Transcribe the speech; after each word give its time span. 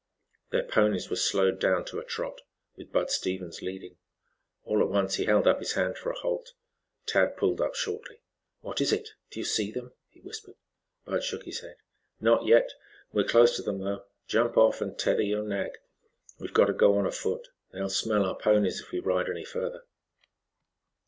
Their 0.49 0.63
ponies 0.63 1.11
were 1.11 1.15
slowed 1.15 1.59
down 1.59 1.85
to 1.85 1.99
a 1.99 2.03
trot, 2.03 2.41
with 2.75 2.91
Bud 2.91 3.11
Stevens 3.11 3.61
leading. 3.61 3.97
All 4.63 4.81
at 4.81 4.89
once 4.89 5.13
he 5.13 5.25
held 5.25 5.45
up 5.45 5.59
his 5.59 5.73
hand 5.73 5.95
for 5.95 6.09
a 6.09 6.17
halt. 6.17 6.53
Tad 7.05 7.37
pulled 7.37 7.61
up 7.61 7.75
shortly. 7.75 8.19
"What 8.61 8.81
is 8.81 8.91
it? 8.91 9.09
Do 9.29 9.39
you 9.39 9.43
see 9.45 9.69
them?" 9.71 9.93
he 10.09 10.19
whispered. 10.19 10.55
Bud 11.05 11.23
shook 11.23 11.43
his 11.43 11.59
head. 11.59 11.75
"Not 12.19 12.47
yet. 12.47 12.71
We're 13.13 13.25
close 13.27 13.55
to 13.57 13.61
them, 13.61 13.77
though. 13.77 14.05
Jump 14.27 14.57
off 14.57 14.81
and 14.81 14.97
tether 14.97 15.21
your 15.21 15.43
nag. 15.43 15.77
We've 16.39 16.51
got 16.51 16.65
to 16.65 16.73
go 16.73 16.97
on 16.97 17.05
afoot. 17.05 17.49
They'll 17.71 17.87
smell 17.87 18.25
our 18.25 18.35
ponies 18.35 18.81
if 18.81 18.89
we 18.91 18.97
ride 19.01 19.29
any 19.29 19.45
further." 19.45 19.83